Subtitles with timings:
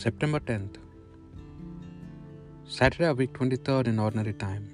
[0.00, 0.76] September 10th,
[2.66, 4.64] Saturday of week 23rd in ordinary time.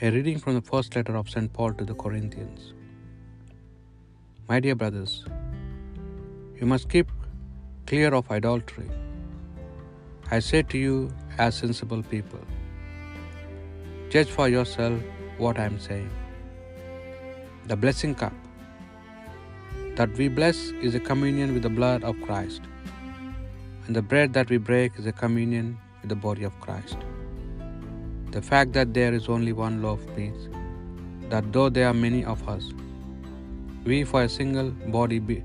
[0.00, 1.52] A reading from the first letter of St.
[1.52, 2.74] Paul to the Corinthians.
[4.48, 5.24] My dear brothers,
[6.60, 7.10] you must keep
[7.88, 8.88] clear of idolatry.
[10.30, 12.38] I say to you, as sensible people,
[14.10, 15.00] judge for yourself
[15.38, 16.10] what I am saying.
[17.66, 18.32] The blessing cup
[19.96, 22.62] that we bless is a communion with the blood of Christ,
[23.86, 26.96] and the bread that we break is a communion with the body of Christ.
[28.30, 30.48] The fact that there is only one loaf means
[31.30, 32.70] that though there are many of us,
[33.84, 35.42] we for a single body be,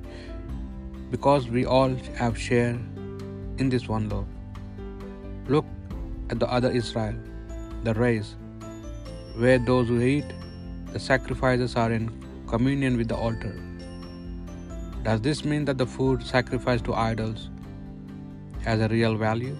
[1.10, 2.77] because we all have share
[3.58, 4.27] in this one loaf.
[5.48, 5.66] Look
[6.30, 7.16] at the other Israel,
[7.84, 8.35] the race,
[9.35, 10.26] where those who eat
[10.94, 12.12] the sacrifices are in
[12.48, 13.60] communion with the altar.
[15.04, 17.49] Does this mean that the food sacrificed to idols
[18.68, 19.57] has a real value?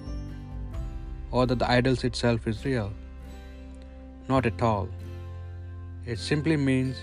[1.32, 2.90] Or that the idols itself is real?
[4.32, 4.88] Not at all.
[6.14, 6.98] It simply means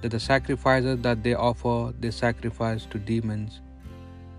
[0.00, 3.60] that the sacrifices that they offer, they sacrifice to demons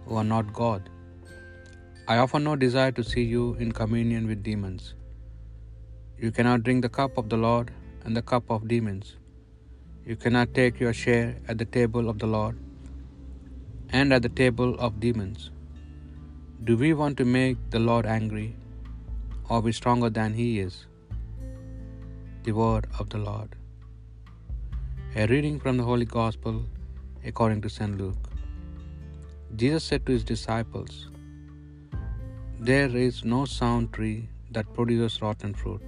[0.06, 0.90] who are not God.
[2.08, 4.94] I offer no desire to see you in communion with demons.
[6.24, 7.72] You cannot drink the cup of the Lord
[8.04, 9.16] and the cup of demons.
[10.06, 12.58] You cannot take your share at the table of the Lord
[13.90, 15.50] and at the table of demons.
[16.64, 18.56] Do we want to make the Lord angry
[19.50, 20.86] or be stronger than He is?
[22.44, 23.50] The word of the Lord.
[25.18, 26.64] A reading from the Holy Gospel
[27.26, 27.98] according to St.
[27.98, 28.30] Luke.
[29.58, 31.10] Jesus said to his disciples,
[32.62, 35.84] There is no sound tree that produces rotten fruit,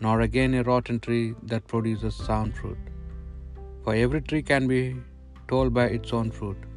[0.00, 2.78] nor again a rotten tree that produces sound fruit.
[3.84, 4.96] For every tree can be
[5.48, 6.69] told by its own fruit.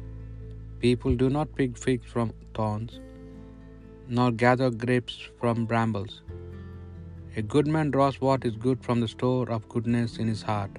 [0.84, 2.94] People do not pick figs from thorns,
[4.16, 6.14] nor gather grapes from brambles.
[7.40, 10.74] A good man draws what is good from the store of goodness in his heart.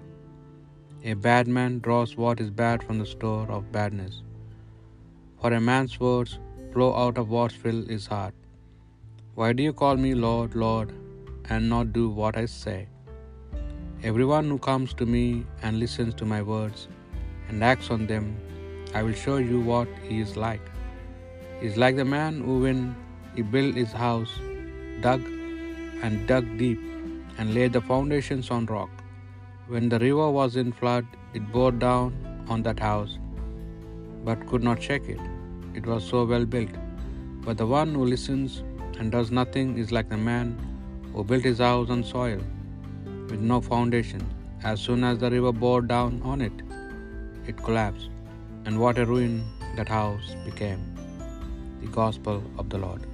[1.11, 4.21] A bad man draws what is bad from the store of badness.
[5.41, 6.37] For a man's words
[6.71, 8.35] flow out of what fills his heart.
[9.33, 10.91] Why do you call me Lord, Lord,
[11.49, 12.79] and not do what I say?
[14.03, 15.27] Everyone who comes to me
[15.63, 16.89] and listens to my words
[17.49, 18.27] and acts on them,
[18.97, 20.61] I will show you what he is like.
[21.59, 22.95] He is like the man who, when
[23.35, 24.29] he built his house,
[25.01, 25.21] dug
[26.01, 26.79] and dug deep
[27.37, 28.89] and laid the foundations on rock.
[29.67, 32.15] When the river was in flood, it bore down
[32.47, 33.17] on that house,
[34.23, 35.19] but could not shake it.
[35.73, 36.79] It was so well built.
[37.41, 38.63] But the one who listens
[38.97, 40.57] and does nothing is like the man
[41.13, 42.39] who built his house on soil,
[43.29, 44.25] with no foundation.
[44.63, 46.53] As soon as the river bore down on it,
[47.45, 48.09] it collapsed,
[48.65, 49.43] and what a ruin
[49.75, 50.81] that house became.
[51.81, 53.05] The Gospel of the Lord.